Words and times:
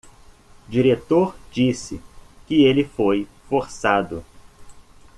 Diretor 0.67 1.35
disse 1.51 2.01
que 2.47 2.55
ele 2.63 2.83
foi 2.83 3.27
forçado 3.47 4.25